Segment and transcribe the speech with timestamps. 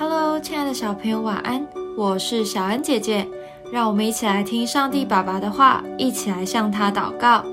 [0.00, 1.66] Hello，亲爱的小朋友，晚安！
[1.96, 3.26] 我是小恩姐姐，
[3.72, 7.44] 让我们一起来听上帝爸爸的话，一起来向他祷告。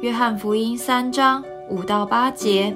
[0.00, 1.40] 约翰福音三章
[1.70, 2.74] 五到八节，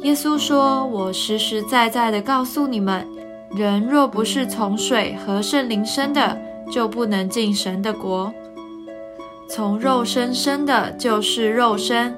[0.00, 3.06] 耶稣说：“我实实在在的告诉你们，
[3.50, 6.40] 人若不是从水和圣灵生的，
[6.72, 8.32] 就不能进神的国。
[9.46, 12.14] 从肉身生的，就是肉身；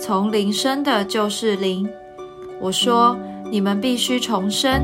[0.00, 1.88] 从灵生的，就是灵。”
[2.60, 3.16] 我说。
[3.50, 4.82] 你们必须重生。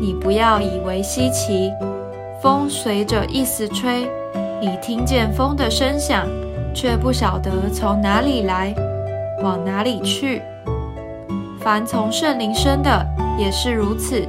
[0.00, 1.70] 你不要以为稀奇。
[2.42, 4.08] 风随着意思吹，
[4.60, 6.26] 你听见风的声响，
[6.74, 8.74] 却不晓得从哪里来，
[9.42, 10.42] 往哪里去。
[11.60, 13.06] 凡从圣灵生的
[13.38, 14.26] 也是如此。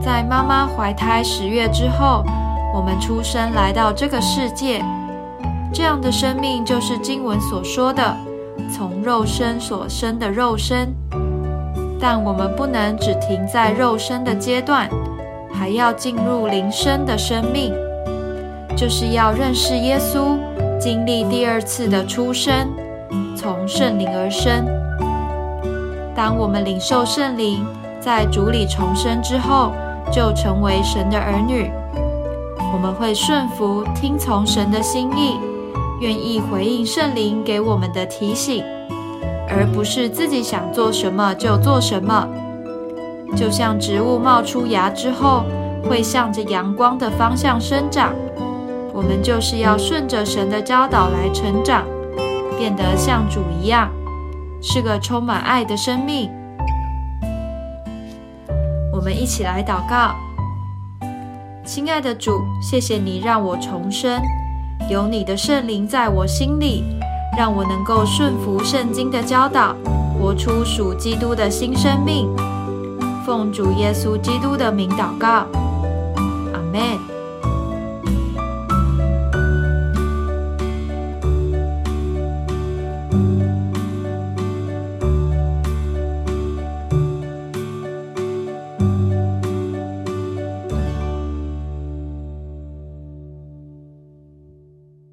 [0.00, 2.22] 在妈妈怀胎十月之后，
[2.72, 4.80] 我们出生来到这个世界。
[5.72, 8.16] 这样的生命就是经文所说的，
[8.72, 10.94] 从肉身所生的肉身。
[12.02, 14.90] 但我们不能只停在肉身的阶段，
[15.52, 17.72] 还要进入灵生的生命，
[18.76, 20.36] 就是要认识耶稣，
[20.80, 22.68] 经历第二次的出生，
[23.36, 24.66] 从圣灵而生。
[26.12, 27.64] 当我们领受圣灵，
[28.00, 29.70] 在主里重生之后，
[30.10, 31.70] 就成为神的儿女。
[32.74, 35.38] 我们会顺服、听从神的心意，
[36.00, 38.64] 愿意回应圣灵给我们的提醒。
[39.54, 42.26] 而不是自己想做什么就做什么，
[43.36, 45.44] 就像植物冒出芽之后
[45.88, 48.14] 会向着阳光的方向生长，
[48.94, 51.84] 我们就是要顺着神的教导来成长，
[52.56, 53.90] 变得像主一样，
[54.62, 56.30] 是个充满爱的生命。
[58.92, 60.14] 我们一起来祷告：
[61.64, 64.20] 亲爱的主，谢谢你让我重生，
[64.88, 66.84] 有你的圣灵在我心里。
[67.36, 69.74] 让我能够顺服圣经的教导，
[70.18, 72.28] 活出属基督的新生命。
[73.24, 75.46] 奉主耶稣基督的名祷告，
[76.52, 77.11] 阿门。